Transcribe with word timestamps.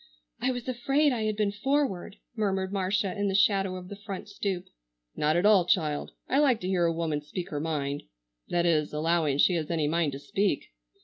"I 0.39 0.49
was 0.49 0.67
afraid 0.67 1.13
I 1.13 1.25
had 1.25 1.35
been 1.37 1.51
forward," 1.51 2.15
murmured 2.35 2.73
Marcia 2.73 3.15
in 3.15 3.27
the 3.27 3.35
shadow 3.35 3.75
of 3.75 3.87
the 3.87 3.95
front 3.95 4.29
stoop. 4.29 4.65
"Not 5.15 5.35
at 5.37 5.45
all, 5.45 5.63
child, 5.63 6.09
I 6.27 6.39
like 6.39 6.59
to 6.61 6.67
hear 6.67 6.85
a 6.87 6.91
woman 6.91 7.21
speak 7.21 7.49
her 7.49 7.59
mind,—that 7.59 8.65
is, 8.65 8.93
allowing 8.93 9.37
she 9.37 9.53
has 9.53 9.69
any 9.69 9.87
mind 9.87 10.13
to 10.13 10.19
speak. 10.19 10.71